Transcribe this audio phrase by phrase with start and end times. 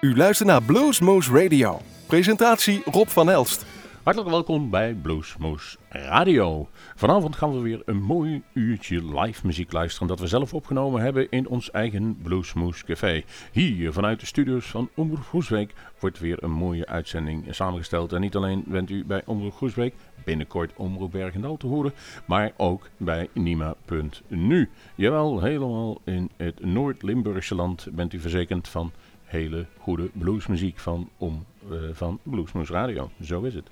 [0.00, 1.80] U luistert naar Bluesmoose Radio.
[2.06, 3.66] Presentatie Rob van Elst.
[4.02, 6.68] Hartelijk welkom bij Bluesmoose Radio.
[6.94, 11.30] Vanavond gaan we weer een mooi uurtje live muziek luisteren dat we zelf opgenomen hebben
[11.30, 13.24] in ons eigen Bluesmoose Café.
[13.52, 18.12] Hier vanuit de studios van Omroep Groesbeek wordt weer een mooie uitzending samengesteld.
[18.12, 19.94] En niet alleen bent u bij Omroep Groesbeek,
[20.24, 21.92] binnenkort Omroep Bergendal te horen,
[22.24, 24.68] maar ook bij Nima.nu.
[24.94, 28.92] Jawel, helemaal in het Noord-Limburgse land bent u verzekerd van
[29.28, 33.10] hele goede bluesmuziek van, om, uh, van Bluesmoose Radio.
[33.22, 33.66] Zo is het.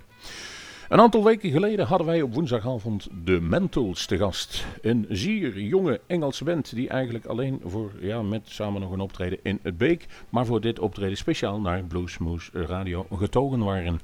[0.89, 4.65] Een aantal weken geleden hadden wij op woensdagavond de Mentals te gast.
[4.81, 9.39] Een zeer jonge Engelse band die eigenlijk alleen voor, ja, met samen nog een optreden
[9.43, 13.99] in het Beek, maar voor dit optreden speciaal naar Bluesmoose Radio getogen waren.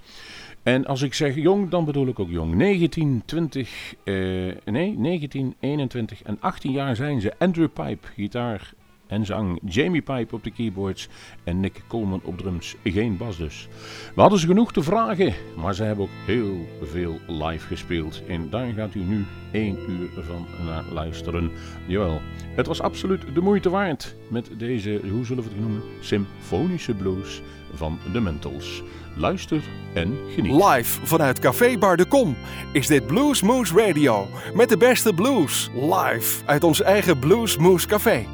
[0.63, 2.55] En als ik zeg jong, dan bedoel ik ook jong.
[2.55, 4.13] 19, 20, eh,
[4.65, 7.33] nee, 19, 21 en 18 jaar zijn ze.
[7.37, 8.73] Andrew Pipe, gitaar
[9.13, 9.59] en zang.
[9.65, 11.07] Jamie Pipe op de keyboards
[11.43, 12.75] en Nick Coleman op drums.
[12.83, 13.67] Geen bas dus.
[14.15, 18.21] We hadden ze genoeg te vragen, maar ze hebben ook heel veel live gespeeld.
[18.27, 21.51] En daar gaat u nu één uur van naar luisteren.
[21.87, 22.21] Jawel,
[22.55, 27.41] het was absoluut de moeite waard met deze, hoe zullen we het noemen, symfonische blues
[27.73, 28.83] van de Mentals.
[29.15, 29.61] Luister
[29.93, 30.63] en geniet.
[30.63, 32.35] Live vanuit Café Bar de Kom
[32.71, 34.27] is dit Blues Moose Radio.
[34.53, 35.69] Met de beste blues.
[35.73, 38.25] Live uit ons eigen Blues Moose Café.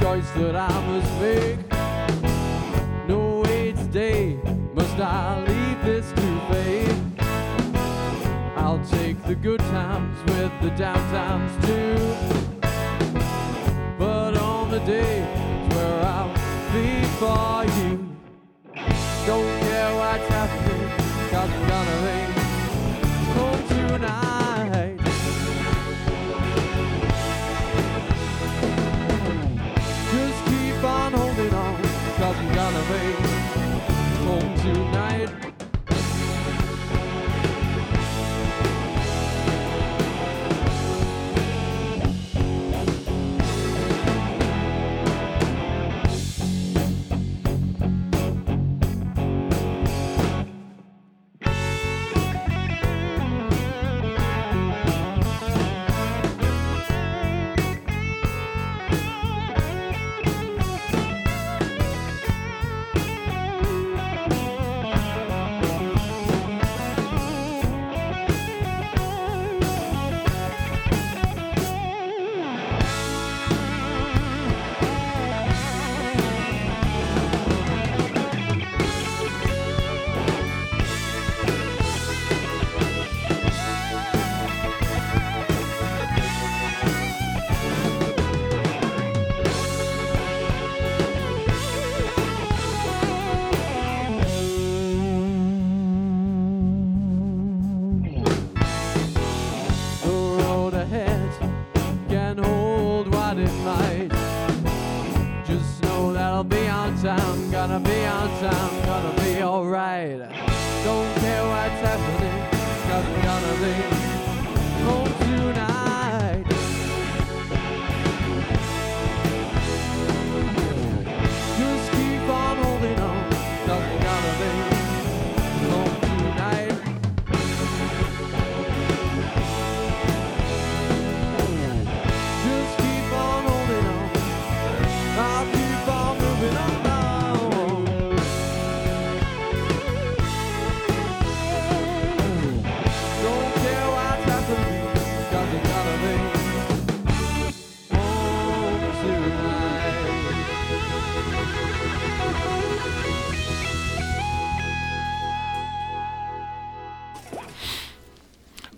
[0.00, 1.69] That I must make.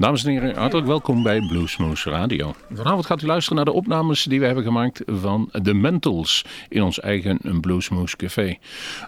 [0.02, 2.54] Dames en heren, hartelijk welkom bij Bluesmoose Radio.
[2.72, 6.82] Vanavond gaat u luisteren naar de opnames die we hebben gemaakt van The Mentals in
[6.82, 8.58] ons eigen Bluesmoose Café.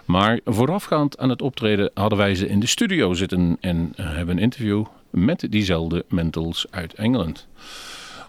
[0.05, 4.43] Maar voorafgaand aan het optreden hadden wij ze in de studio zitten en hebben een
[4.43, 7.47] interview met diezelfde Mentals uit Engeland.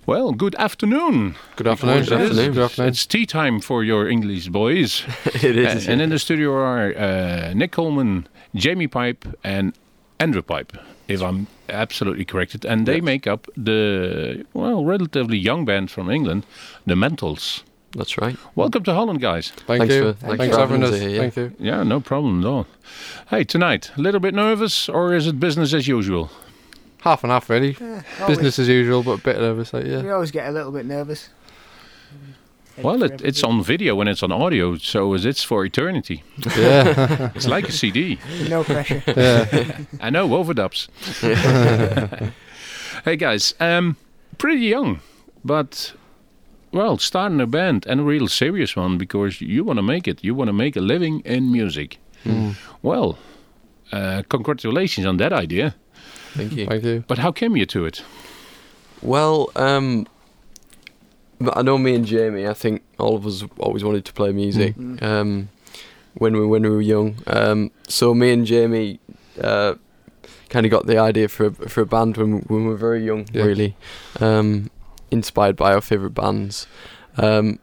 [0.05, 1.35] Well, good afternoon.
[1.55, 2.05] Good afternoon.
[2.05, 2.53] Good afternoon.
[2.53, 2.93] Good afternoon.
[2.93, 5.07] It's tea time for your English boys.
[5.25, 5.89] it is.
[5.89, 9.79] and in the studio are uh, Nick Coleman, Jamie Pipe, and
[10.17, 12.65] Andrew Pipe, if I'm absolutely corrected.
[12.65, 13.03] And they Yes.
[13.05, 16.45] make up the, well, relatively young band from England,
[16.87, 17.63] the Mentals.
[17.93, 18.37] That's right.
[18.55, 19.51] Welcome to Holland, guys.
[19.67, 20.01] Thank Thanks you.
[20.03, 20.91] for, Thanks thanks for for having having us.
[20.95, 21.21] us here, yeah.
[21.31, 21.53] Thank you.
[21.59, 22.67] Yeah, no problem at all.
[23.31, 26.31] Hey, tonight, a little bit nervous, or is it business as usual?
[27.03, 27.77] Half and half, really.
[27.81, 29.73] Yeah, always- Business as usual, but a bit nervous.
[29.73, 30.11] Like, We yeah.
[30.11, 31.31] always get a little bit nervous.
[32.83, 36.23] Well, it, it's on video and it's on audio, so it's for eternity.
[36.57, 37.31] yeah.
[37.35, 38.19] It's like a CD.
[38.49, 39.03] No pressure.
[39.17, 39.79] yeah.
[40.01, 40.89] I know overdubs.
[43.05, 43.97] hey guys, um,
[44.39, 45.01] pretty young,
[45.45, 45.95] but
[46.73, 50.23] well, starting a band and a real serious one because you want to make it.
[50.23, 51.99] You want to make a living in music.
[52.25, 52.57] Mm.
[52.83, 53.19] Well,
[53.93, 55.75] uh, congratulations on that idea.
[56.35, 56.67] Thank you.
[56.67, 57.05] Thank you.
[57.07, 58.03] But how came you to it?
[59.03, 60.16] Well, um, but
[61.53, 62.47] I know me and Jamie.
[62.47, 65.03] I think all of us always wanted to play music Mm.
[65.03, 65.49] um,
[66.15, 67.17] when we when we were young.
[67.27, 69.01] Um, so me and Jamie
[69.41, 69.75] uh,
[70.49, 72.77] kind of got the idea for a, for a band when we, when we were
[72.77, 73.45] very young, Yeah.
[73.45, 73.77] really,
[74.21, 74.71] um,
[75.11, 76.67] inspired by our favorite bands.
[77.19, 77.59] Um,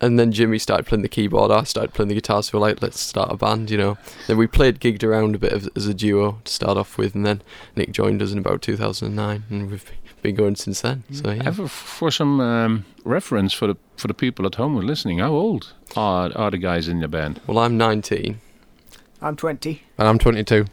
[0.00, 1.50] and then Jimmy started playing the keyboard.
[1.50, 2.42] I started playing the guitar.
[2.42, 3.96] So we're like, let's start a band, you know.
[4.26, 7.24] Then we played, gigged around a bit as a duo to start off with, and
[7.24, 7.40] then
[7.74, 9.94] Nick joined us in about 2009, and we've been
[10.32, 11.02] going since then.
[11.12, 11.42] So yeah.
[11.46, 15.18] Ever for some um, reference for the for the people at home who are listening,
[15.20, 17.40] how old are are the guys in the band?
[17.46, 18.40] Well, I'm 19.
[19.22, 19.82] I'm 20.
[19.98, 20.66] And I'm 22.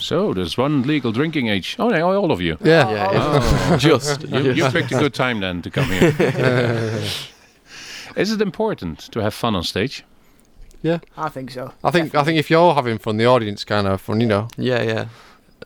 [0.00, 1.76] So there's one legal drinking age.
[1.78, 2.56] Oh, no, all of you.
[2.64, 2.90] Yeah.
[2.90, 3.76] Yeah, Oh.
[3.80, 4.22] just.
[4.28, 6.12] You, you picked a good time then to come here.
[8.16, 10.04] Is it important to have fun on stage?
[10.82, 11.72] Yeah, I think so.
[11.82, 14.20] I think I think if you're having fun, the audience kind of fun.
[14.20, 15.06] You know, Yeah, yeah.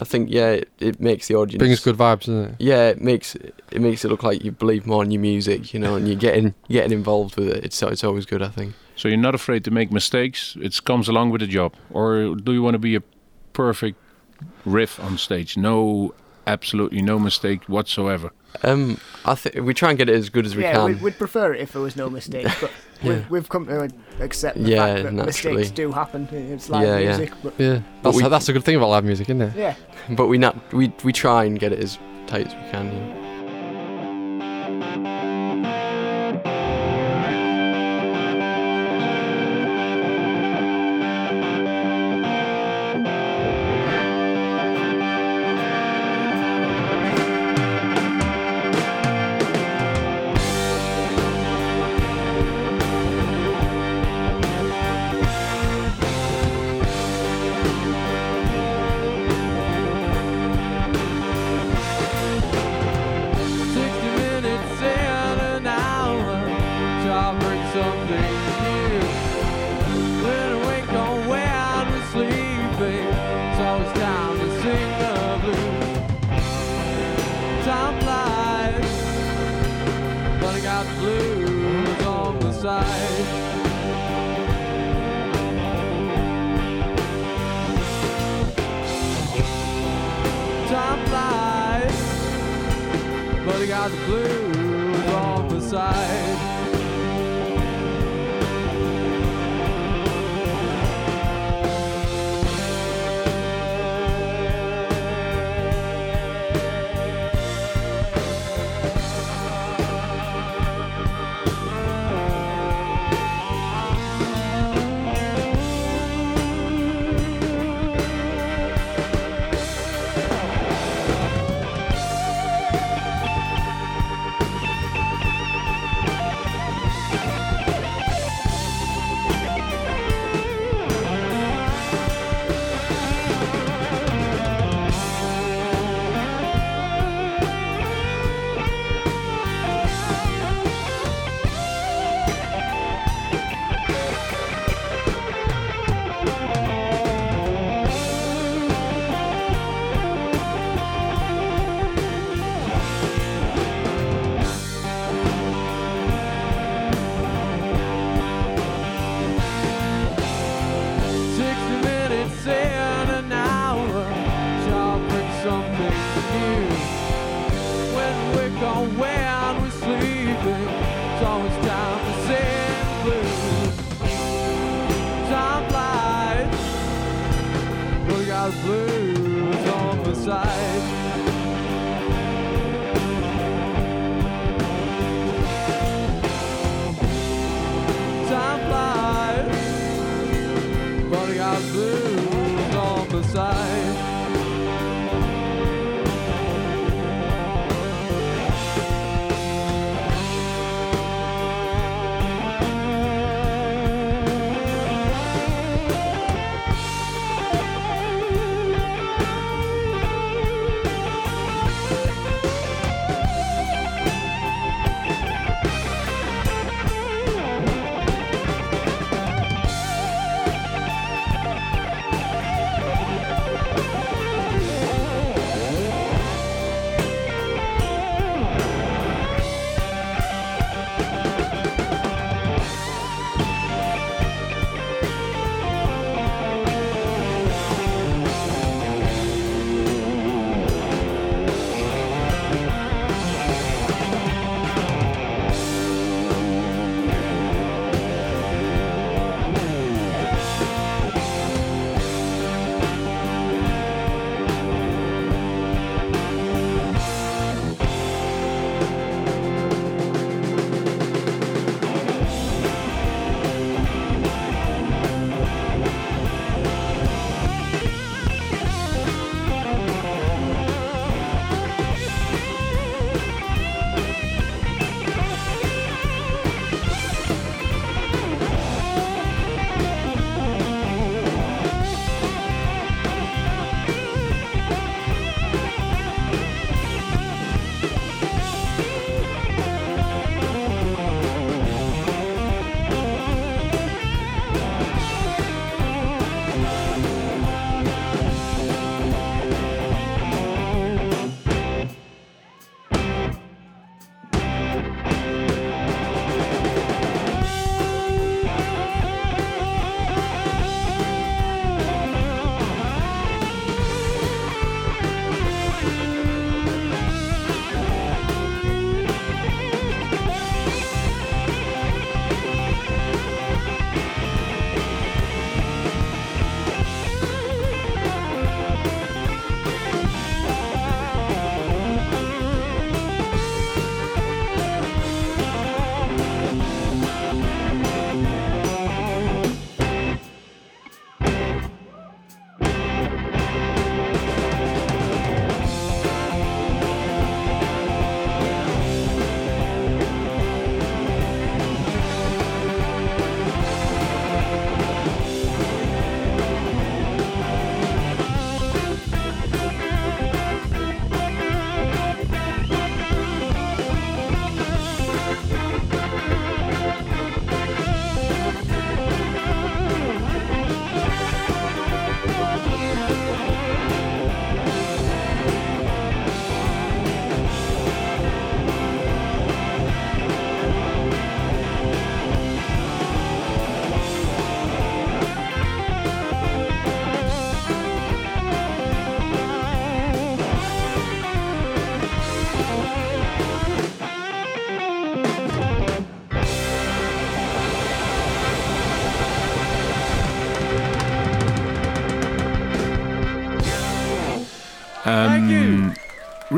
[0.00, 2.54] I think yeah, it, it makes the audience brings good vibes, doesn't it?
[2.58, 5.80] Yeah, it makes it makes it look like you believe more in your music, you
[5.80, 7.64] know, and you're getting getting involved with it.
[7.64, 8.74] It's it's always good, I think.
[8.96, 10.56] So you're not afraid to make mistakes.
[10.60, 13.02] It comes along with the job, or do you want to be a
[13.52, 13.98] perfect
[14.64, 15.56] riff on stage?
[15.56, 16.14] No,
[16.46, 18.30] absolutely no mistake whatsoever.
[18.62, 20.84] Um, I think we try and get it as good as we yeah, can.
[20.84, 22.70] we'd, we'd prefer it if there was no mistakes, but
[23.02, 23.08] Yeah.
[23.14, 23.88] we've, we've come to
[24.20, 25.56] accept the Yeah, fact that naturally.
[25.56, 26.28] mistakes do happen.
[26.30, 27.16] It's live Yeah, yeah.
[27.16, 27.80] music, but Yeah.
[28.02, 29.56] But That's we- that's a good thing about live music, isn't it?
[29.56, 29.74] yeah.
[30.10, 32.86] but we not we we try and get it as tight as we can.
[32.92, 33.21] You know.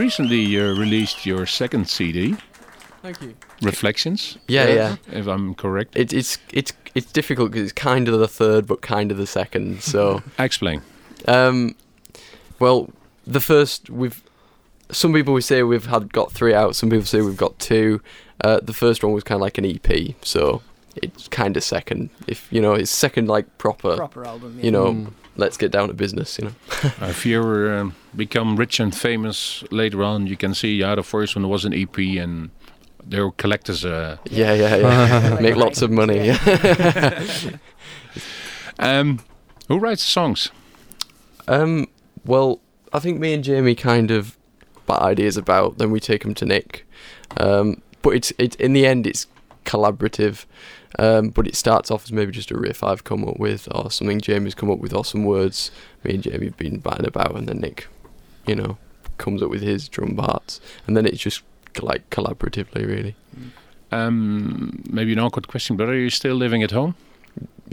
[0.05, 2.37] Recently, you released your second CD,
[3.01, 3.35] Thank you.
[3.63, 4.97] Reflections, Yeah, yeah.
[5.11, 5.97] if I'm correct.
[5.97, 9.27] It, it's it's it's difficult because it's kind of the third, but kind of the
[9.27, 9.83] second.
[9.83, 10.83] So, Explain.
[11.27, 11.75] um,
[12.59, 12.91] well,
[13.27, 14.23] the first we've.
[14.91, 16.77] Some people would say we've had got three out.
[16.77, 18.03] Some people say we've got two.
[18.43, 20.61] Uh, the first one was kind of like an EP, so
[20.97, 22.11] it's kind of second.
[22.27, 23.97] If you know, it's second like proper.
[23.97, 24.59] Proper album.
[24.59, 24.65] Yeah.
[24.67, 25.13] You know, Mm.
[25.37, 26.39] Let's get down to business.
[26.39, 26.55] You know.
[27.09, 31.03] if you ever um, become rich and famous later on, you can see yeah, the
[31.03, 32.51] first one was an EP and
[33.07, 33.85] they were collectors.
[33.85, 35.39] Uh, Yeah, yeah, yeah.
[35.41, 36.27] Make lots of money.
[36.27, 37.23] Yeah.
[38.79, 39.21] um,
[39.69, 40.51] who writes the songs?
[41.47, 41.89] Um,
[42.25, 42.61] well,
[42.93, 44.37] I think me and Jamie kind of
[44.87, 46.87] bat ideas about, then we take them to Nick.
[47.37, 49.27] Um, but it's it in the end it's
[49.65, 50.45] collaborative.
[50.99, 53.91] Um, but it starts off as maybe just a riff I've come up with, or
[53.91, 55.71] something Jamie's come up with, or some words
[56.05, 57.89] me and Jamie have been batting about, and then Nick,
[58.47, 58.79] you know,
[59.19, 61.43] comes up with his drum parts, and then it's just
[61.81, 63.17] like collaboratively, really.
[63.91, 66.95] Um, maybe an awkward question, but are you still living at home?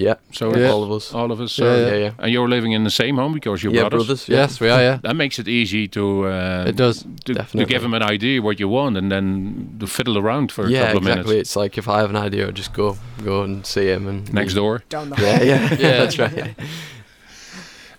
[0.01, 0.15] Yeah.
[0.31, 0.71] So Yeah.
[0.73, 1.13] all of us.
[1.13, 1.57] all of us.
[1.59, 2.11] Yeah, uh, yeah, yeah.
[2.19, 4.05] And you're living in the same home because you're yeah, brothers.
[4.07, 4.27] brothers.
[4.29, 4.41] Yeah.
[4.41, 4.81] Yes, we are.
[4.81, 4.99] Yeah.
[5.01, 7.05] That makes it easy to uh, It does.
[7.25, 10.65] to, to give them an idea what you want and then to fiddle around for
[10.65, 11.31] a yeah, couple of exactly.
[11.33, 14.07] minutes It's like if I have an idea, I just go go and see him
[14.07, 14.83] and next door.
[14.89, 15.45] Down the Yeah, hall.
[15.47, 15.97] yeah, Yeah.
[16.05, 16.55] That's right.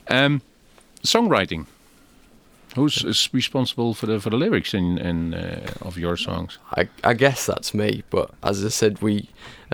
[0.09, 0.41] Um,
[1.05, 1.67] songwriting.
[2.77, 6.59] Who's is responsible for the for the lyrics in in uh, of your songs?
[6.77, 9.29] I I guess that's me, but as I said, we,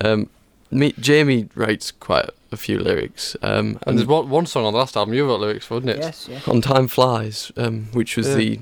[0.05, 0.29] um,
[0.71, 3.37] me Jamie writes quite a few lyrics.
[3.43, 5.91] Um, And there's one, one song on the last album you wrote lyrics for, wasn't
[5.91, 5.99] it?
[5.99, 6.41] Yes, yeah.
[6.47, 8.35] on Time Flies, um, which was Yeah.
[8.37, 8.61] the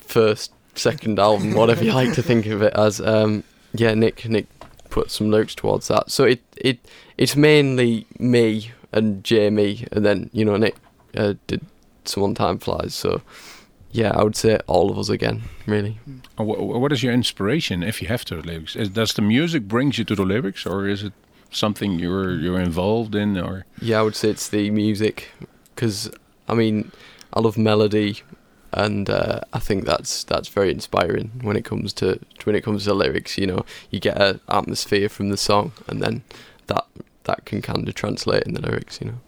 [0.00, 3.00] first, second album, whatever you like to think of it as.
[3.00, 4.46] Um, yeah, Nick Nick
[4.90, 6.10] put some lyrics towards that.
[6.10, 6.78] So it it
[7.16, 10.76] it's mainly me and Jamie, and then you know Nick
[11.16, 11.60] uh, did
[12.04, 12.94] some on Time Flies.
[12.94, 13.20] So
[13.92, 15.98] yeah, I would say all of us again, really.
[16.36, 18.76] Or what is your inspiration if you have to lyrics?
[18.76, 21.12] Is, does the music brings you to the lyrics, or is it
[21.50, 25.30] something you're you're involved in, or Yeah, I would say it's the music,
[25.74, 26.10] because
[26.48, 26.92] I mean,
[27.32, 28.22] I love melody,
[28.72, 32.84] and uh, I think that's that's very inspiring when it comes to when it comes
[32.84, 33.38] to lyrics.
[33.38, 36.22] You know, you get an atmosphere from the song, and then
[36.66, 36.86] that
[37.24, 39.00] that can kind of translate in the lyrics.
[39.00, 39.20] You know.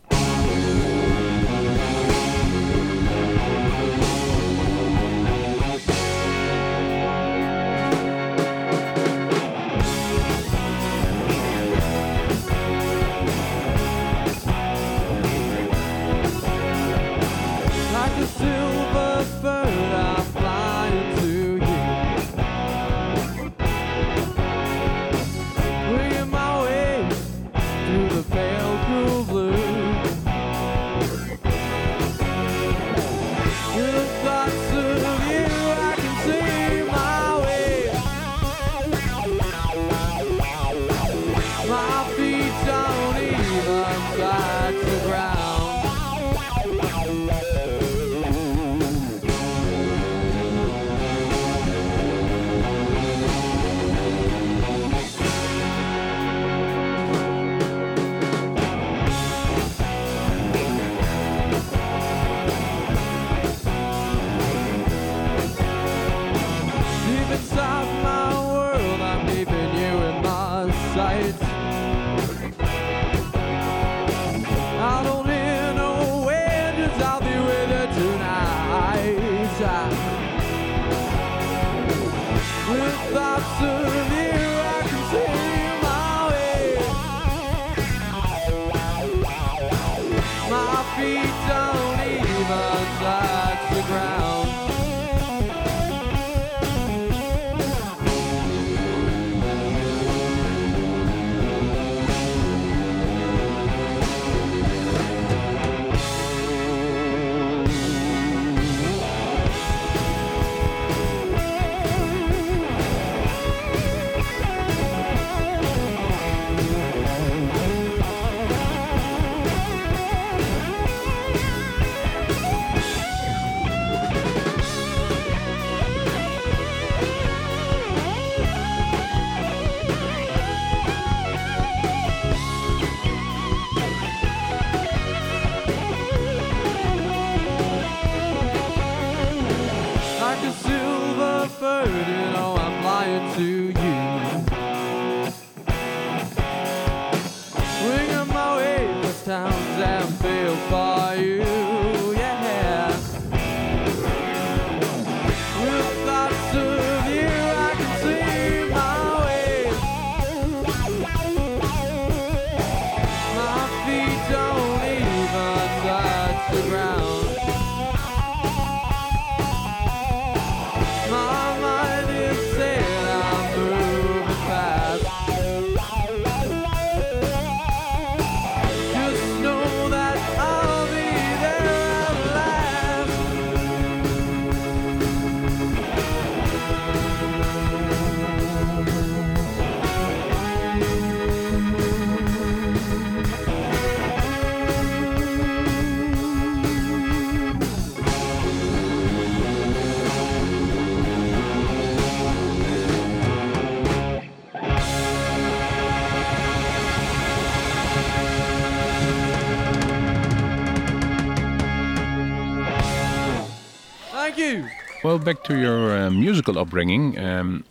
[216.61, 217.18] Upbringing.
[217.18, 217.64] Um,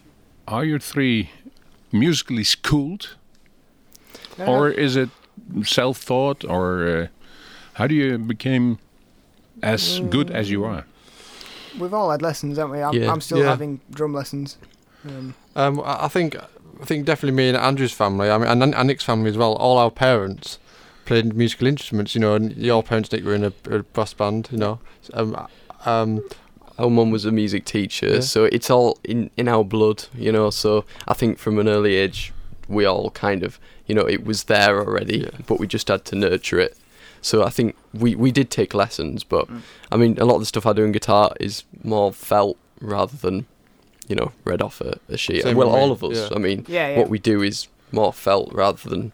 [0.48, 1.30] are you three
[1.92, 3.16] musically schooled,
[4.38, 5.10] or is it
[5.64, 7.08] self-taught, or uh,
[7.74, 8.80] how do you become
[9.62, 10.86] as good as you are?
[11.80, 12.82] We've all had lessons, haven't we?
[12.82, 13.12] I'm, Yeah.
[13.12, 13.50] I'm still Yeah.
[13.50, 14.58] having drum lessons.
[15.06, 16.36] Um, Um, I I think
[16.82, 18.30] I think definitely me and Andrew's family.
[18.30, 19.54] I mean, and, and Nick's family as well.
[19.54, 20.60] All our parents
[21.06, 22.16] played musical instruments.
[22.16, 24.50] You know, and your parents, Nick, were in a, a brass band.
[24.52, 24.80] You know,
[25.14, 25.48] um,
[25.86, 26.22] um,
[26.80, 28.20] Our mum was a music teacher, Yeah.
[28.22, 30.50] so it's all in in our blood, you know.
[30.52, 32.32] So I think from an early age,
[32.68, 35.38] we all kind of, you know, it was there already, Yeah.
[35.48, 36.78] but we just had to nurture it.
[37.22, 39.46] So I think we we did take lessons, but
[39.92, 43.18] I mean, a lot of the stuff I do in guitar is more felt rather
[43.18, 43.46] than,
[44.08, 45.44] you know, read off a, a sheet.
[45.44, 46.16] Same well, all of us.
[46.18, 46.36] yeah.
[46.36, 46.98] I mean, yeah, yeah.
[47.00, 49.12] what we do is more felt rather than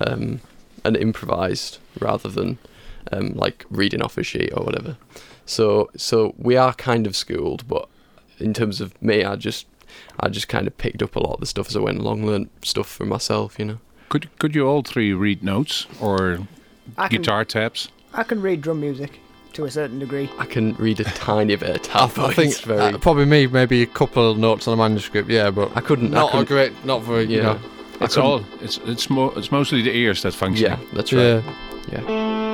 [0.00, 0.40] um,
[0.84, 2.58] and improvised rather than
[3.12, 4.96] um, like reading off a sheet or whatever.
[5.46, 7.88] So so we are kind of schooled, but
[8.38, 9.66] in terms of me, I just
[10.20, 12.24] I just kind of picked up a lot of the stuff as I went along,
[12.26, 13.78] learned stuff for myself, you know.
[14.08, 16.40] Could could you all three read notes or
[16.96, 17.88] I can, guitar tabs?
[18.12, 19.18] I can read drum music
[19.54, 20.28] to a certain degree.
[20.38, 22.94] I can read a tiny bit of I, tab, I think it's very.
[22.94, 25.28] uh, probably me, maybe a couple of notes on a manuscript.
[25.28, 26.10] Yeah, but I couldn't.
[26.10, 27.24] Not a couldn't great, not very.
[27.24, 27.42] You yeah.
[27.42, 27.60] know,
[28.00, 30.66] It's all it's it's mo- it's mostly the ears that function.
[30.66, 31.22] Yeah, that's right.
[31.22, 31.42] yeah.
[31.92, 32.53] Yeah.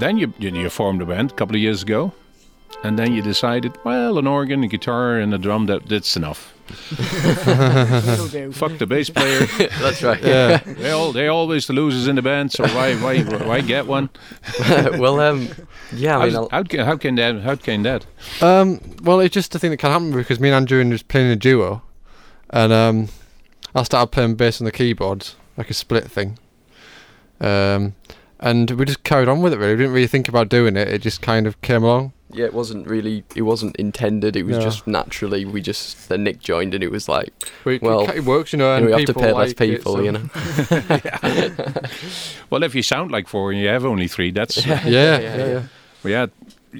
[0.00, 2.12] Then you, you you formed a band a couple of years ago,
[2.82, 6.54] and then you decided, well, an organ, a guitar, and a drum that that's enough.
[6.68, 9.46] Fuck the bass player.
[9.80, 10.22] That's right.
[10.22, 10.58] Yeah.
[10.58, 14.10] they all they always the losers in the band, so why why why get one?
[14.98, 15.48] well, um,
[15.94, 18.04] yeah, I mean, How's- I'll, how, can, how can that how can that?
[18.42, 21.30] Um, well, it's just a thing that can happen because me and Andrew was playing
[21.30, 21.80] a duo,
[22.50, 23.08] and um,
[23.74, 26.38] I started playing bass on the keyboards, like a split thing.
[27.40, 27.94] Um,
[28.40, 29.58] and we just carried on with it.
[29.58, 30.88] Really, we didn't really think about doing it.
[30.88, 32.12] It just kind of came along.
[32.32, 34.36] yeah, it wasn't really, it wasn't intended.
[34.36, 34.62] It was No.
[34.62, 35.44] just naturally.
[35.46, 37.32] We just then Nick joined, and it was like,
[37.64, 38.74] We, Well, it, works, you know.
[38.76, 40.28] And we have to people pay less like it, people, so- you know.
[42.50, 45.62] Well, if you sound like four and you have only three, that's Yeah, yeah, yeah.
[46.02, 46.26] well, yeah.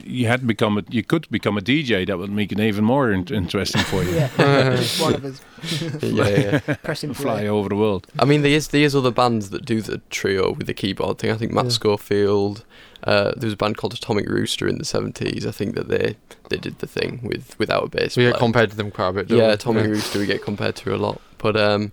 [0.04, 2.06] You had to become a, you could become a DJ.
[2.06, 4.10] That would make it even more in- interesting for you.
[4.18, 4.28] Yeah,
[5.00, 5.40] one of us
[6.02, 6.74] yeah, yeah.
[6.82, 7.48] pressing Fly play.
[7.48, 8.06] over the world.
[8.18, 11.18] I mean, there is there is other bands that do the trio with the keyboard
[11.18, 11.30] thing.
[11.30, 11.70] I think Matt Yeah.
[11.70, 12.64] Schofield.
[13.04, 15.46] Uh, there was a band called Atomic Rooster in the seventies.
[15.46, 16.16] I think that they
[16.50, 19.12] they did the thing with without a bass We get compared to them quite a
[19.12, 19.28] bit.
[19.28, 19.52] don't yeah, we?
[19.52, 21.20] Atomic Rooster we get compared to a lot.
[21.38, 21.92] But um,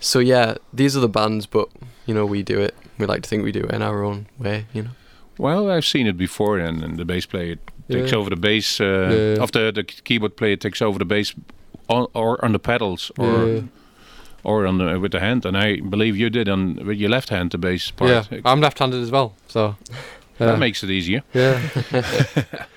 [0.00, 1.68] so yeah, these are the bands, but
[2.06, 2.74] you know we do it.
[2.98, 4.66] We like to think we do it in our own way.
[4.72, 4.90] You know.
[5.38, 7.56] Well, I've seen it before, and, and the bass player
[7.90, 8.18] takes Yeah.
[8.18, 8.80] over the bass.
[8.80, 9.42] Uh, Yeah.
[9.42, 11.34] Of the the keyboard player takes over the bass,
[11.88, 13.60] on, or on the pedals, or Yeah.
[14.44, 15.44] or on the with the hand.
[15.46, 18.10] And I believe you did on with your left hand the bass part.
[18.10, 19.74] Yeah, I'm left-handed as well, so
[20.38, 21.22] that makes it easier.
[21.34, 21.60] yeah.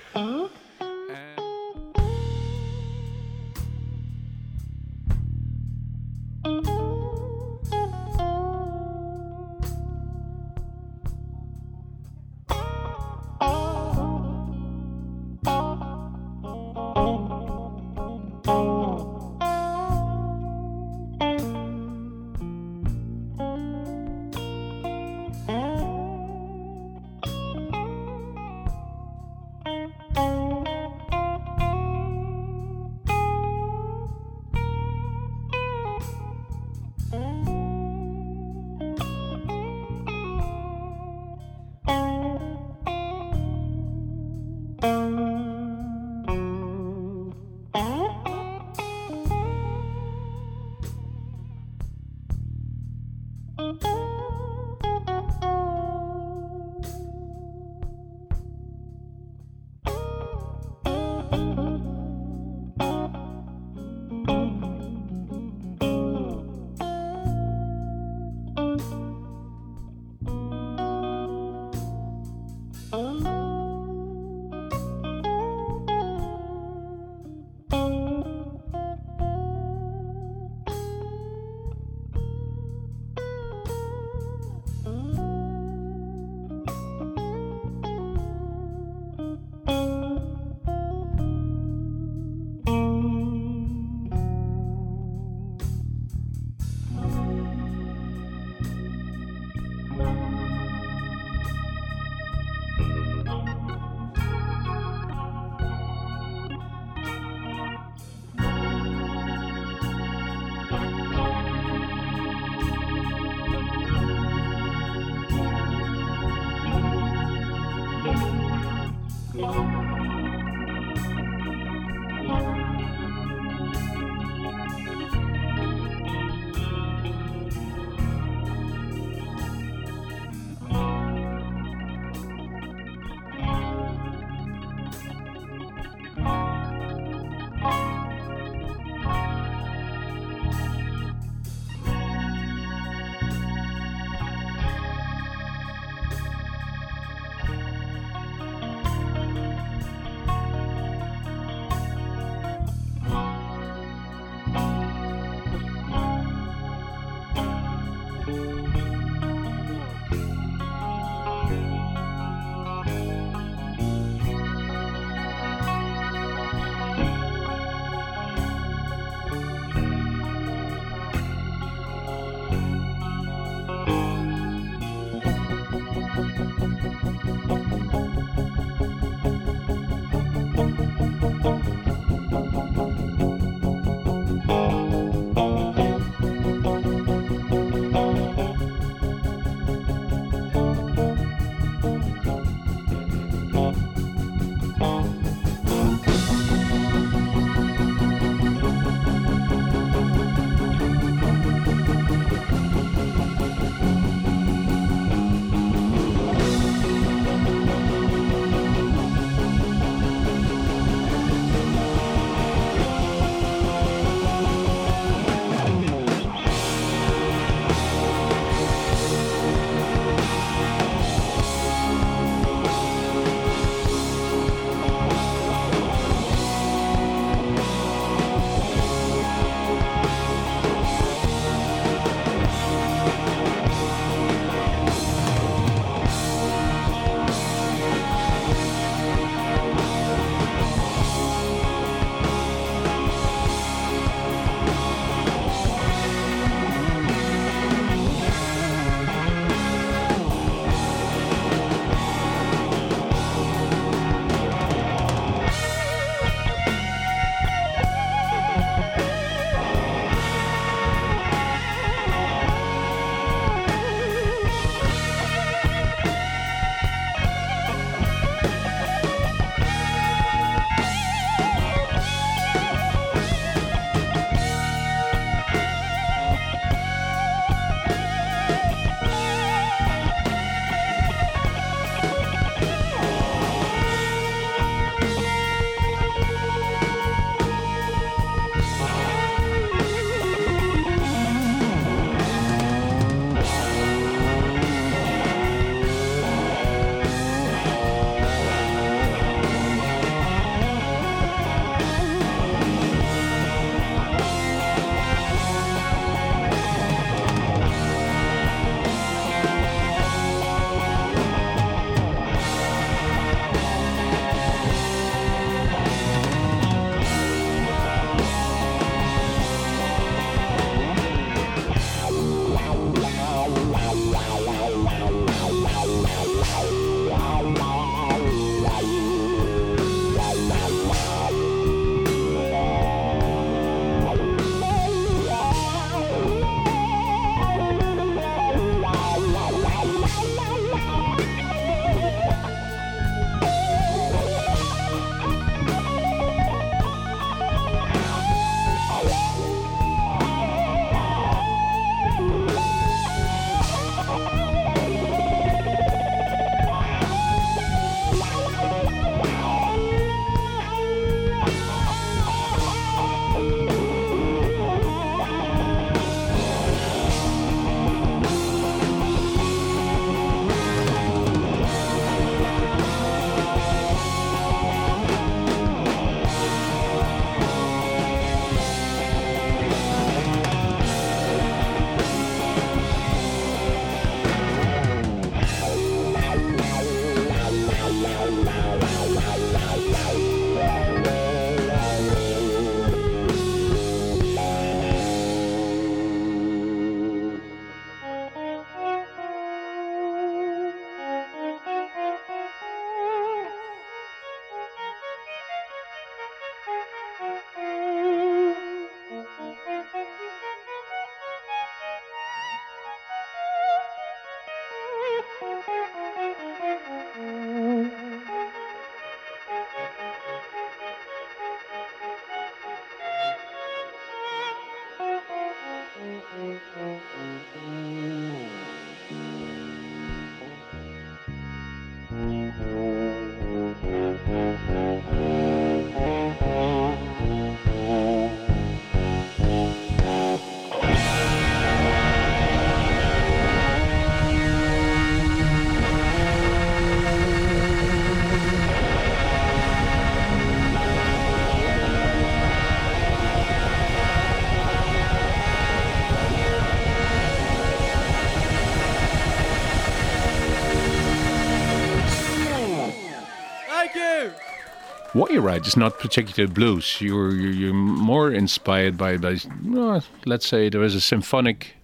[465.20, 467.00] what you write is not particularly blues.
[467.00, 471.74] You're you're, you're more inspired by by well, let's say there is a symphonic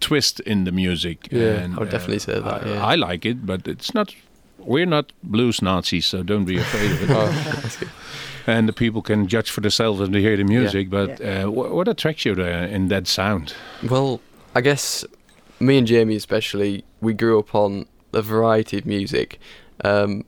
[0.00, 1.28] twist in the music.
[1.30, 2.86] Yeah, and, I would definitely say that, I, yeah.
[2.86, 4.14] I like it, but it's not.
[4.58, 7.88] We're not blues Nazis, so don't be afraid of it.
[8.48, 10.88] Oh, and the people can judge for themselves when they hear the music.
[10.88, 13.54] But uh, wh- what attracts you there in that sound?
[13.82, 14.20] Well,
[14.54, 15.04] I guess
[15.60, 19.38] me and Jamie especially, we grew up on a variety of music,
[19.84, 20.24] um,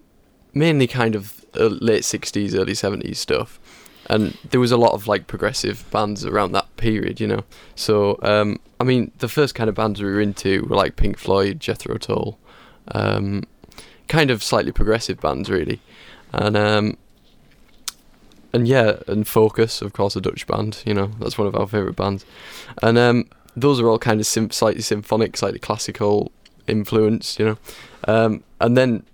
[0.52, 3.58] mainly kind of uh, late '60s, early '70s stuff,
[4.06, 7.44] and there was a lot of like progressive bands around that period, you know.
[7.76, 11.18] So, um, I mean, the first kind of bands we were into were like Pink
[11.18, 12.38] Floyd, Jethro Tull,
[12.92, 13.44] um,
[14.08, 15.80] kind of slightly progressive bands, really,
[16.32, 16.96] and um,
[18.52, 20.82] and yeah, and Focus, of course, a Dutch band.
[20.84, 22.24] You know, that's one of our favourite bands,
[22.82, 26.32] and um, those are all kind of sim- slightly symphonic, slightly classical
[26.66, 27.38] influence.
[27.38, 27.58] You know,
[28.08, 29.04] um, and then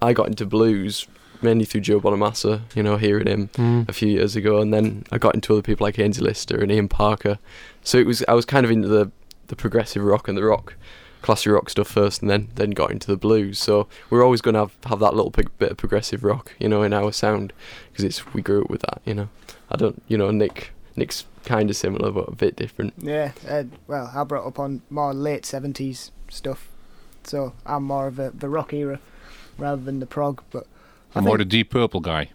[0.00, 1.08] I got into blues
[1.44, 2.62] mainly through Joe Bonamassa.
[2.74, 3.88] You know, hearing him Mm.
[3.88, 6.72] a few years ago, and then I got into other people like Aynsley Lister and
[6.72, 7.38] Ian Parker.
[7.82, 9.10] So it was I was kind of into the
[9.46, 10.74] the progressive rock and the rock,
[11.22, 13.58] classic rock stuff first, and then then got into the blues.
[13.58, 16.68] So we're always going to have have that little bit, bit of progressive rock, you
[16.68, 17.52] know, in our sound
[17.92, 19.00] because it's we grew up with that.
[19.04, 19.28] You know,
[19.70, 22.94] I don't, you know, Nick Nick's kind of similar but a bit different.
[22.96, 26.68] Yeah, uh, well, I brought up on more late 70s stuff,
[27.24, 28.98] so I'm more of a, the rock era
[29.58, 30.66] rather than the prog, but
[31.14, 32.30] I I'm more the Deep Purple guy.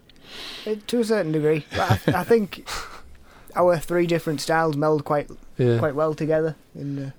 [0.66, 1.66] uh, to a certain degree.
[1.72, 2.68] But I, I think
[3.56, 5.80] our three different styles meld quite Yeah.
[5.80, 6.56] quite well together.
[6.76, 7.12] In, uh,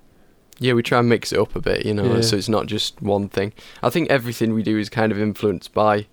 [0.58, 2.20] Yeah, we try and mix it up a bit, you know, Yeah.
[2.22, 3.52] so it's not just one thing.
[3.82, 6.06] I think everything we do is kind of influenced by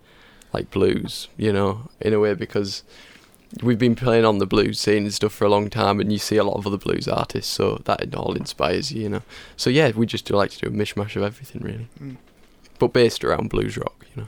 [0.53, 2.83] like blues, you know, in a way because
[3.61, 6.17] we've been playing on the blues scene and stuff for a long time and you
[6.19, 9.21] see a lot of other blues artists, so that all inspires you, you know.
[9.55, 11.87] So yeah, we just do like to do a mishmash of everything really.
[12.01, 12.17] Mm.
[12.79, 14.27] But based around blues rock, you know.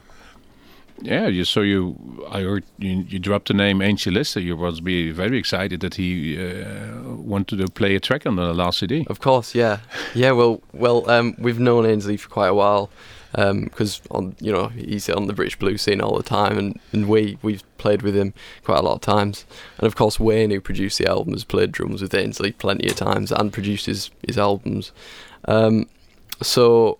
[1.01, 4.39] Yeah, you, so you, I heard you, you dropped the name Lister.
[4.39, 8.53] You must be very excited that he uh, wanted to play a track on the
[8.53, 9.05] last CD.
[9.09, 9.79] Of course, yeah,
[10.13, 10.31] yeah.
[10.31, 12.89] Well, well, um, we've known Aynsley for quite a while
[13.31, 17.07] because on you know he's on the British blues scene all the time, and, and
[17.07, 18.33] we we've played with him
[18.63, 19.45] quite a lot of times.
[19.77, 22.95] And of course, Wayne, who produced the album, has played drums with Aynsley plenty of
[22.95, 24.91] times and produced his his albums.
[25.45, 25.87] Um,
[26.41, 26.99] so,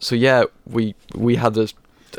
[0.00, 1.68] so yeah, we we had a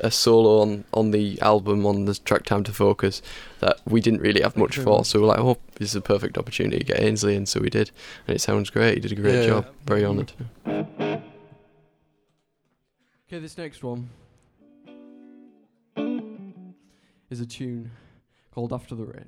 [0.03, 3.21] a solo on on the album on the track Time to Focus
[3.59, 5.03] that we didn't really have much for.
[5.05, 7.45] So we're like, oh, this is a perfect opportunity to get Aynsley in.
[7.45, 7.91] So we did,
[8.27, 8.95] and it sounds great.
[8.95, 9.47] He did a great Yeah.
[9.47, 9.65] job.
[9.85, 10.31] Very honoured.
[13.27, 14.09] Okay, this next one
[17.29, 17.91] is a tune
[18.53, 19.25] called After the Rain.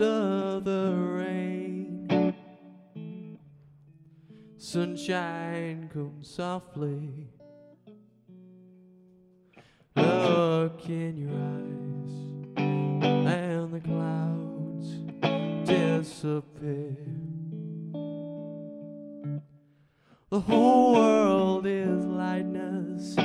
[0.00, 2.34] After the rain,
[4.56, 7.28] sunshine comes softly.
[9.94, 12.14] Look in your eyes,
[12.56, 14.88] and the clouds
[15.68, 16.96] disappear.
[20.30, 23.16] The whole world is lightness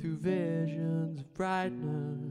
[0.00, 2.29] through visions of brightness.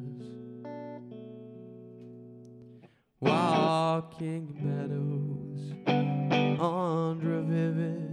[3.70, 5.62] Walking meadows
[6.60, 8.09] under a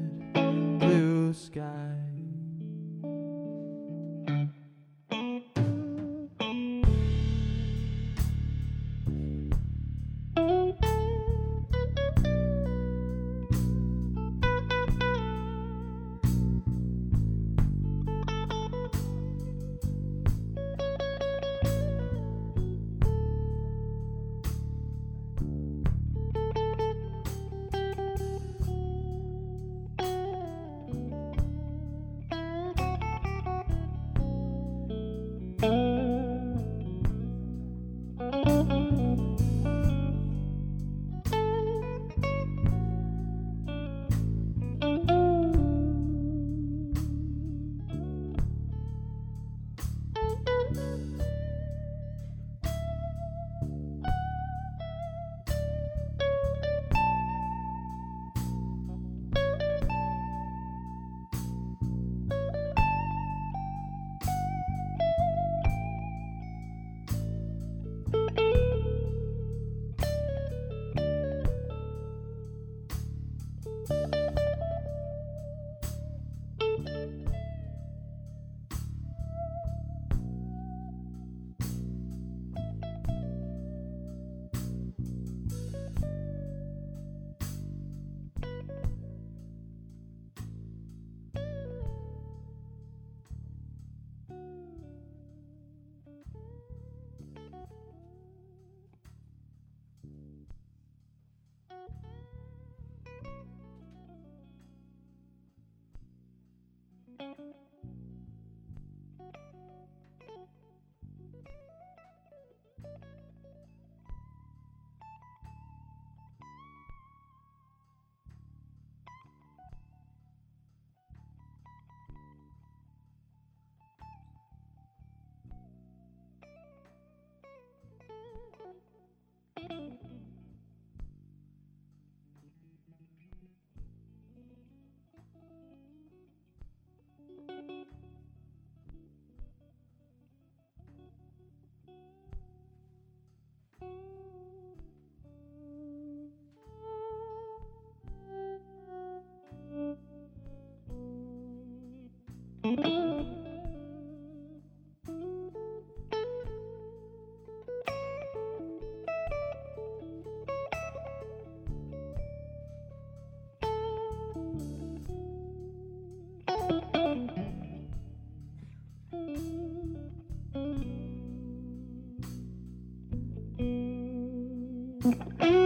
[175.13, 175.66] after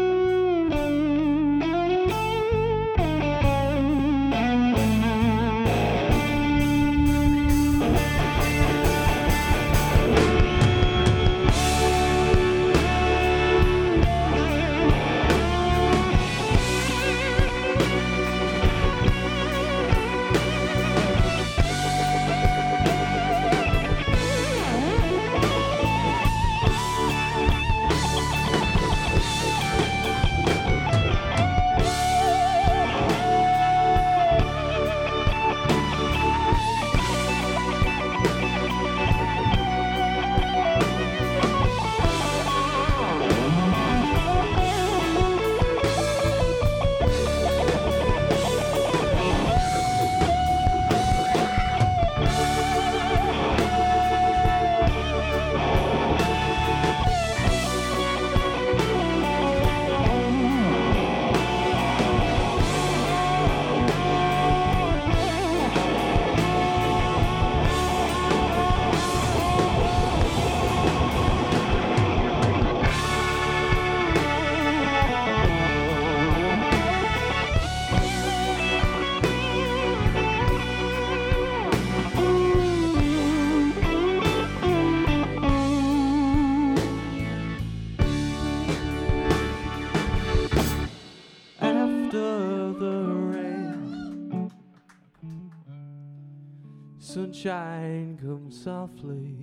[97.40, 99.34] Sunshine comes softly.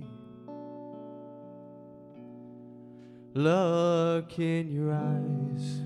[3.34, 5.80] Look in your eyes,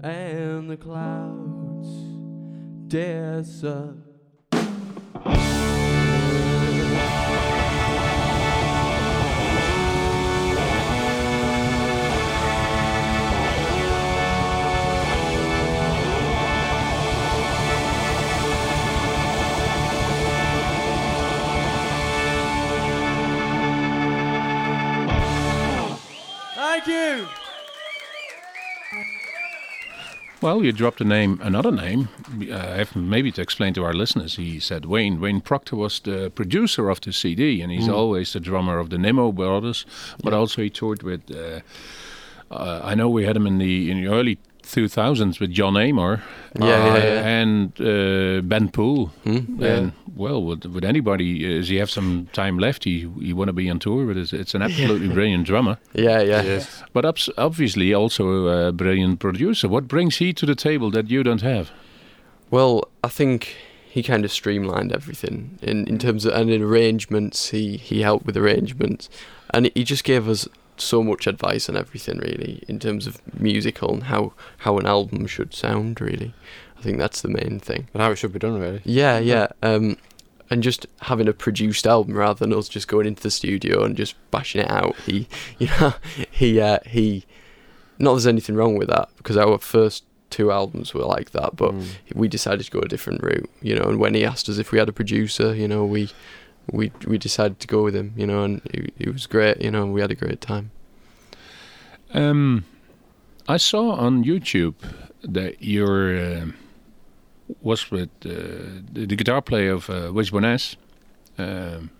[0.00, 1.88] and the clouds
[2.86, 4.07] disappear.
[30.48, 32.08] Well, you dropped a name, another name.
[32.50, 34.36] Uh, I have maybe to explain to our listeners.
[34.36, 35.20] He said Wayne.
[35.20, 38.96] Wayne Proctor was the producer of the CD, and he's always the drummer of the
[38.96, 39.84] Nimmo Brothers.
[40.24, 41.30] But also he toured with.
[41.30, 41.60] Uh,
[42.50, 44.38] uh, I know we had him in the in the early
[44.68, 46.22] 2000s with Jon Amor.
[46.58, 47.26] Yeah, yeah, uh, yeah.
[47.26, 49.06] And uh, Ben Poole.
[49.24, 49.62] Hmm?
[49.62, 52.84] And well, with, with anybody, uh, does he have some time left?
[52.84, 55.78] He he want to be on tour, but it's, it's an absolutely brilliant drummer.
[55.94, 56.64] Yeah, yeah.
[56.92, 59.68] But obs- obviously also a brilliant producer.
[59.68, 61.70] What brings he to the table that you don't have?
[62.50, 63.56] Well, I think
[63.90, 67.50] he kind of streamlined everything in, in terms of and in arrangements.
[67.50, 69.08] He he helped with arrangements,
[69.54, 70.48] and he just gave us
[70.80, 75.26] so much advice on everything really in terms of musical and how how an album
[75.26, 76.00] should sound.
[76.00, 76.32] Really,
[76.78, 77.88] I think that's the main thing.
[77.92, 78.80] And how it should be done, really.
[78.84, 79.48] Yeah, yeah.
[79.62, 79.96] Um,
[80.50, 83.96] and just having a produced album rather than us just going into the studio and
[83.96, 84.96] just bashing it out.
[85.04, 85.94] He, you know,
[86.30, 87.24] he, uh, he.
[87.98, 91.72] Not there's anything wrong with that because our first two albums were like that, but
[91.72, 91.86] Mm.
[92.14, 93.50] we decided to go a different route.
[93.60, 96.10] You know, and when he asked us if we had a producer, you know, we,
[96.72, 98.12] we, we decided to go with him.
[98.16, 99.60] You know, and it, it was great.
[99.60, 100.70] You know, and we had a great time.
[102.14, 102.64] Um,
[103.46, 104.74] I saw on YouTube
[105.22, 106.46] that you're uh,
[107.62, 108.30] was with uh,
[108.92, 110.76] the, the guitar player of uh, Wishbone Ash.
[111.38, 111.90] Um,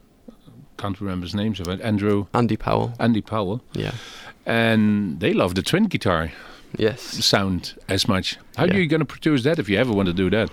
[0.76, 1.80] can't remember his names of it.
[1.80, 2.92] Andrew Andy Powell.
[3.00, 3.92] Andy Powell, Yeah.
[4.46, 6.30] and they love the twin guitar
[6.76, 7.00] Yes.
[7.02, 8.36] sound as much.
[8.56, 10.50] How are you going to produce that if you ever want to do that?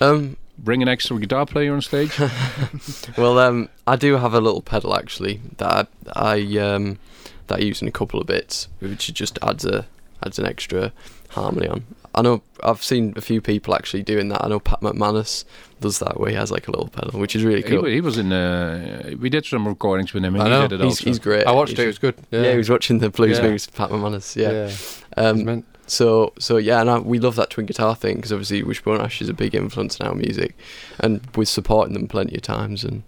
[0.00, 2.12] Um, bring an extra guitar player on stage?
[3.16, 6.98] Well, um, I do have a little pedal actually that I, I um,
[7.46, 9.86] that I use in a couple of bits, which just adds a
[10.24, 10.92] adds an extra
[11.30, 11.84] harmony on.
[12.14, 14.42] I know I've seen a few people actually doing that.
[14.44, 15.44] I know Pat McManus
[15.80, 17.82] does that where he has like a little pedal, which is really cool.
[17.82, 18.32] wa- he was in.
[18.32, 20.68] Uh, we did some recordings with him, and I he know.
[20.68, 21.04] did it he's, also.
[21.04, 21.46] he's great.
[21.46, 21.84] I watched He's it.
[21.84, 22.14] It was good.
[22.30, 22.42] Yeah.
[22.42, 23.48] Yeah, he was watching the Blues Yeah.
[23.48, 24.34] Moose, Pat McManus.
[24.36, 24.70] Yeah.
[25.18, 25.28] yeah.
[25.28, 25.64] Um, meant.
[25.86, 29.20] So so yeah, and I, we love that twin guitar thing because obviously Wishbone Ash
[29.20, 30.56] is a big influence in our music,
[31.00, 33.02] and we're supporting them plenty of times, and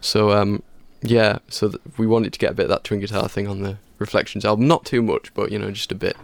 [0.00, 0.62] so um
[1.02, 3.62] yeah, so th- we wanted to get a bit of that twin guitar thing on
[3.62, 6.16] the Reflections album, not too much, but you know just a bit.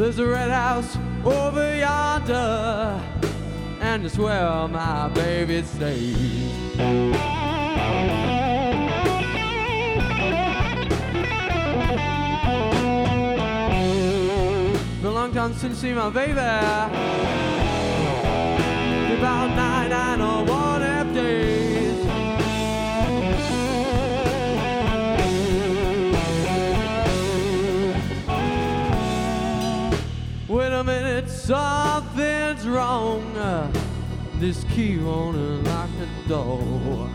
[0.00, 0.96] There's a red house
[1.26, 2.98] over yonder,
[3.82, 6.16] and it's where my baby stays.
[14.96, 16.32] Been a long time since seen my baby.
[19.18, 20.59] About nine, nine or one
[31.50, 33.24] something's wrong.
[34.38, 37.10] This key won't unlock the door.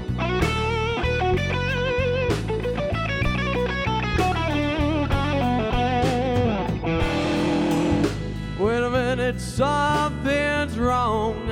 [8.59, 11.47] Wait a minute, something's wrong.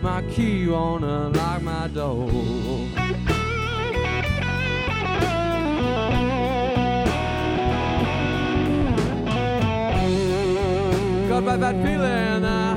[0.00, 3.01] My key won't unlock my door.
[11.44, 12.44] Got that feeling.
[12.44, 12.76] Uh,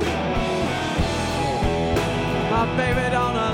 [2.50, 3.45] my baby don't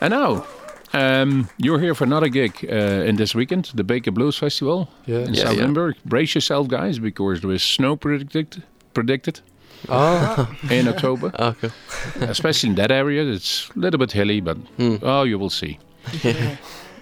[0.00, 0.44] And now,
[0.92, 5.18] um, you're here for another gig uh, in this weekend, the Baker Blues Festival Yeah.
[5.26, 5.62] in Yeah, South yeah.
[5.64, 5.94] Limburg.
[6.04, 8.62] Brace yourself, guys, because there is snow predicted
[8.94, 9.40] predicted
[9.88, 11.30] Oh, in October,
[11.60, 11.70] cool.
[12.28, 13.24] especially in that area.
[13.24, 14.96] It's a little bit hilly, but Hmm.
[15.02, 15.78] oh, you will see.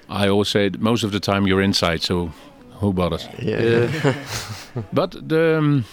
[0.09, 2.30] I always say most of the time you're inside, so
[2.80, 3.28] who bothers?
[3.42, 3.62] Yeah.
[3.62, 4.14] yeah.
[4.92, 5.84] But the um,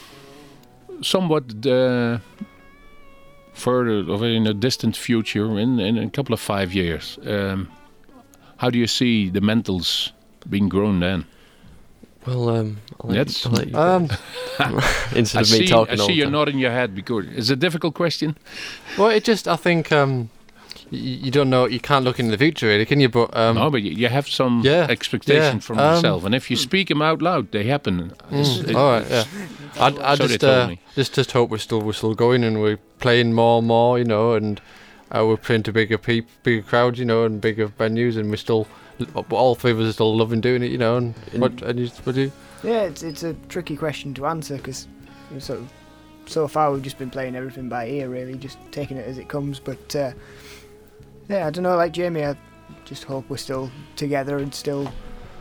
[1.01, 2.19] somewhat the
[3.55, 7.69] further or in a distant future, in, in a couple of five years, um,
[8.57, 10.11] how do you see the mentals
[10.49, 11.25] being grown then?
[12.27, 14.09] Well, um, I'll let, That's- you, I'll let you Um,
[15.15, 17.55] instead I of me see, talking I see you're nodding your head because it's a
[17.55, 18.35] difficult question.
[18.97, 20.29] well, it just I think um,
[20.91, 21.67] y- you don't know.
[21.67, 23.09] You can't look into the future, really, can you?
[23.09, 26.33] But um, no, but you, you have some yeah, expectation yeah, from um, yourself, and
[26.33, 28.11] if you speak them out loud, they happen.
[28.31, 29.23] Mm, it- all right, yeah.
[29.79, 32.77] I, I So just, uh, just, just hope we're still, we're still going and we're
[32.99, 34.61] playing more and more, you know, and
[35.11, 38.35] uh, we're playing to bigger peop bigger crowds, you know, and bigger venues, and we're
[38.37, 38.67] still,
[39.29, 40.97] all three of us are still loving doing it, you know.
[40.97, 42.31] And And- what, and you, what do you?
[42.63, 44.87] Yeah, it's it's a tricky question to answer because
[45.37, 45.71] sort of
[46.25, 49.27] so far we've just been playing everything by ear, really, just taking it as it
[49.27, 49.59] comes.
[49.59, 50.13] But uh,
[51.29, 51.75] yeah, I don't know.
[51.75, 52.35] Like Jamie, I
[52.85, 54.91] just hope we're still together and still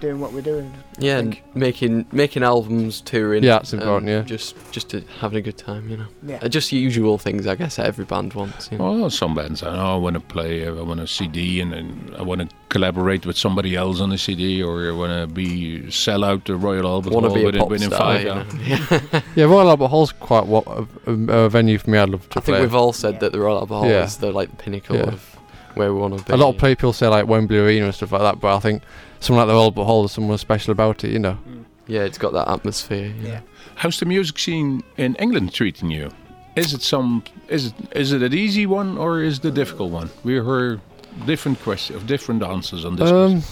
[0.04, 0.72] doing what we're doing.
[0.98, 3.42] Yeah, and making making albums, touring.
[3.42, 4.22] Yeah, it's important, yeah.
[4.22, 6.06] Just just to having a good time, you know.
[6.22, 6.38] Yeah.
[6.42, 8.68] Uh, just usual things, I guess, that every band wants.
[8.70, 8.92] You know?
[8.92, 11.72] Well, some bands, I know I want to play, uh, I want a CD, and,
[11.74, 15.32] and I want to collaborate with somebody else on a CD, or I want to
[15.32, 18.00] be sell out the Royal Albert Want to Hall be a within, pop within star,
[18.00, 18.74] five you
[19.10, 19.22] know?
[19.36, 21.12] Yeah, Royal Albert Hall's quite what a, a,
[21.44, 21.98] a venue for me.
[21.98, 23.18] I'd love to I think we've all said Yeah.
[23.20, 24.04] that the Royal Albert Hall Yeah.
[24.04, 25.04] is the like the pinnacle Yeah.
[25.14, 25.30] of
[25.74, 26.32] where we want to be.
[26.32, 28.82] a lot of people say like Wembley Arena and stuff like that, but I think
[29.24, 31.38] something like the Royal Albert Hall, there's something special about it, you know.
[31.86, 33.12] Yeah, it's got that atmosphere.
[33.20, 33.28] Yeah.
[33.28, 33.40] Yeah.
[33.76, 36.10] How's the music scene in England treating you?
[36.56, 37.24] Is it some?
[37.48, 40.10] Is it is it an easy one or is it a difficult one?
[40.22, 40.80] We heard
[41.26, 43.10] different questions, of different answers on this.
[43.10, 43.42] Um,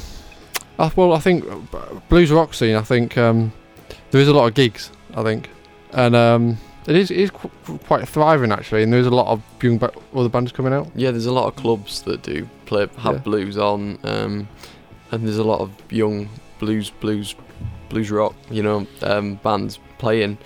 [0.79, 1.45] I, well, I think
[2.09, 2.77] blues rock scene.
[2.77, 3.53] I think um,
[4.13, 4.91] there is a lot of gigs.
[5.15, 5.51] I think,
[5.93, 6.57] and um,
[6.87, 7.51] it is it is qu-
[7.87, 8.85] quite thriving actually.
[8.85, 10.89] And there's a lot of young ba- other bands coming out.
[10.95, 13.21] Yeah, there's a lot of clubs that do play have Yeah.
[13.21, 14.49] blues on, um,
[15.13, 17.35] and there's a lot of young blues, blues,
[17.89, 20.39] blues rock, you know, um, bands playing,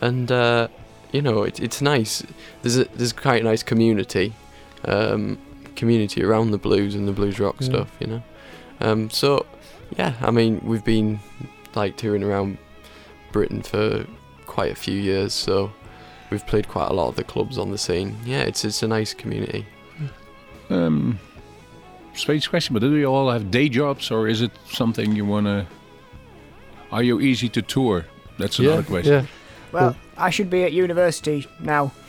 [0.00, 0.68] and uh,
[1.12, 2.22] you know, it's it's nice.
[2.62, 4.34] There's a there's quite a nice community,
[4.84, 5.38] um,
[5.74, 7.66] community around the blues and the blues rock Yeah.
[7.68, 8.22] stuff, you know.
[8.80, 9.44] Um, so
[9.98, 11.18] yeah, I mean, we've been
[11.74, 12.58] like touring around
[13.32, 14.06] Britain for
[14.46, 15.72] quite a few years, so
[16.30, 18.16] we've played quite a lot of the clubs on the scene.
[18.24, 19.66] Yeah, it's it's a nice community.
[20.68, 21.18] Um,
[22.14, 25.66] strange question, but do you all have day jobs or is it something you wanna?
[26.92, 28.06] Are you easy to tour?
[28.38, 29.12] That's another yeah, question.
[29.12, 29.26] yeah.
[29.72, 31.92] Well, I should be at university now.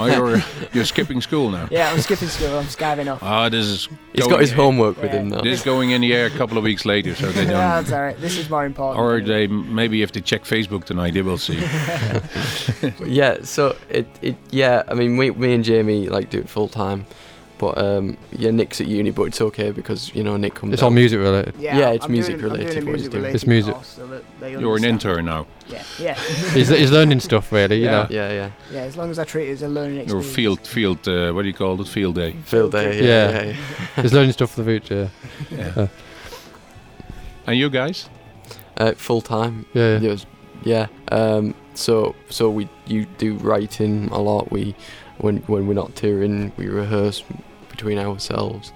[0.00, 0.42] Oh, you're
[0.72, 1.68] you're skipping school now.
[1.70, 2.58] Yeah, I'm skipping school.
[2.58, 3.22] I'm skiving off.
[3.22, 3.88] Ah, this is.
[4.12, 5.42] He's going- got his homework with him now.
[5.42, 7.52] This is going in the air a couple of weeks later, so they don't.
[7.52, 8.20] that's all right.
[8.20, 8.98] This is more important.
[9.00, 9.46] Or anyway.
[9.46, 11.58] they maybe if they check Facebook tonight, they will see.
[13.04, 16.68] yeah, so it, it yeah, I mean we me and Jamie like do it full
[16.68, 17.06] time.
[17.62, 20.82] But um yeah, Nick's at uni but it's okay because, you know, Nick comes It's
[20.82, 20.86] out.
[20.86, 21.54] all music related.
[21.58, 23.34] Yeah, Yeah, it's I'm music doing, I'm related, doing a what he's doing.
[23.36, 23.76] It's music.
[23.84, 24.06] so
[24.40, 25.46] that You're an intern now.
[25.68, 26.14] Yeah, yeah,
[26.58, 27.90] he's, he's learning stuff really, you Yeah.
[27.92, 28.06] know.
[28.10, 28.50] Yeah, yeah.
[28.72, 28.80] yeah.
[28.90, 31.06] As long as I treat it as a learning Or field field.
[31.06, 31.86] Uh, what do you call it?
[31.88, 32.32] Field day.
[32.44, 33.30] Field Day, yeah, Yeah.
[33.30, 33.54] yeah.
[33.96, 34.02] yeah.
[34.02, 35.10] He's learning stuff for the future.
[35.50, 35.86] Yeah.
[37.46, 38.08] and you guys?
[38.76, 39.66] Uh, full time.
[39.72, 39.98] Yeah, yeah.
[40.10, 40.26] Yes.
[40.64, 40.86] Yeah.
[41.12, 44.50] Um so so we you do writing a lot.
[44.50, 44.74] We
[45.18, 47.22] when when we're not touring, we rehearse
[47.82, 48.72] between ourselves.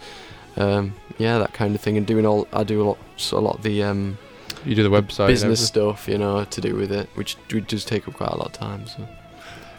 [0.56, 3.44] Um yeah, that kind of thing and doing all I do a lot so a
[3.48, 4.18] lot of the um
[4.64, 5.26] You do the website.
[5.26, 5.94] and business everything.
[5.96, 8.46] stuff, you know, to do with it, which would just take up quite a lot
[8.46, 8.86] of time.
[8.86, 9.06] So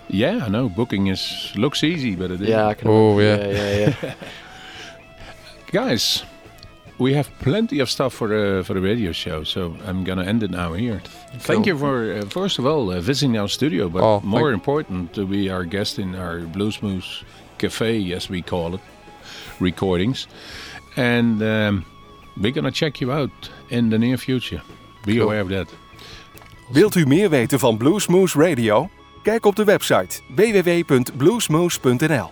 [0.09, 0.69] Yeah, I know.
[0.69, 2.47] Booking is looks easy, but it is.
[2.49, 2.87] yeah, I can.
[2.89, 3.37] Oh, yeah.
[3.47, 4.13] yeah, yeah, yeah.
[5.71, 6.23] Guys,
[6.97, 10.43] we have plenty of stuff for the for the radio show, so I'm gonna end
[10.43, 11.01] it now here.
[11.39, 15.13] Thank you for uh, first of all uh, visiting our studio, but Oh, more important
[15.13, 17.23] to be our guest in our Blues Moose
[17.57, 18.81] Cafe, as we call it,
[19.59, 20.27] recordings,
[20.95, 21.83] and um,
[22.33, 24.61] we're gonna check you out in the near future.
[25.03, 25.21] Be Cool.
[25.23, 25.73] aware of that.
[26.71, 28.89] Wilt u meer weten van Bluesmoose Radio?
[29.23, 32.31] Kijk op de website www.bluesmoose.nl.